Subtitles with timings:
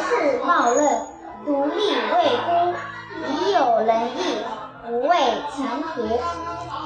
[0.00, 1.06] 世冒论，
[1.44, 1.74] 独立
[2.12, 2.74] 未孤，
[3.28, 4.44] 已有仁义，
[4.86, 5.16] 不畏
[5.50, 6.20] 强徒。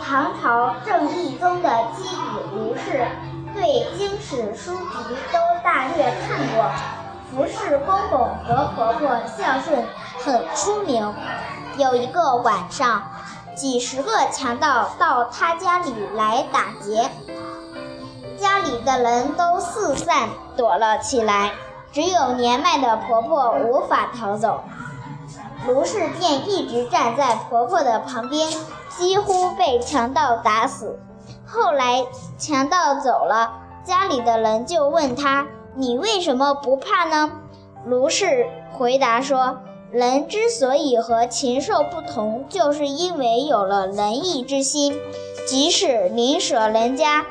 [0.04, 2.16] 唐朝正义宗的基底
[2.54, 3.06] 卢氏，
[3.54, 6.70] 对经史书籍都大略看过，
[7.30, 9.84] 服侍公公和婆婆孝顺
[10.24, 11.12] 很出名。
[11.77, 13.02] 有一个晚上，
[13.56, 17.10] 几十个强盗到他家里来打劫。
[18.38, 21.52] 家里的人都四散躲了起来，
[21.96, 24.60] 只有年迈的婆婆无法逃走。
[25.66, 28.50] 卢氏便一直站在婆婆的旁边，
[28.98, 30.98] 几乎被强盗打死。
[31.46, 32.05] 后来
[32.36, 33.50] 强盗走了，
[33.82, 37.32] 家里的人就问他：“你为什么不怕呢？”
[37.86, 39.60] 卢氏回答说
[39.91, 45.00] ：“人之所以和禽兽不同，就是因为有了仁义之心，
[45.48, 47.24] 即使邻舍人家。”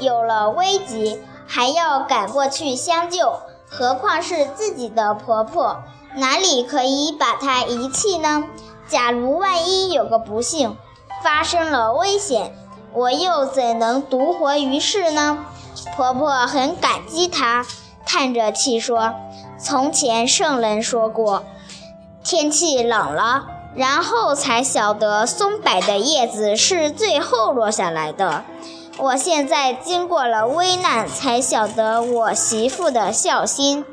[0.00, 5.82] 有了危急，还要赶过去相救，何况是自己的婆婆，
[6.16, 8.44] 哪里可以把她遗弃呢？
[8.88, 10.76] 假如万一有个不幸，
[11.22, 12.54] 发生了危险，
[12.92, 15.46] 我又怎能独活于世呢？
[15.96, 17.66] 婆婆很感激她，
[18.04, 19.14] 叹着气说
[19.58, 21.44] ：“从前圣人说过，
[22.22, 28.44] 天气冷了，然后才晓得松柏的叶子是最后落下来的。”
[28.98, 33.84] 我现在经过了危难，才晓得我媳妇的孝心。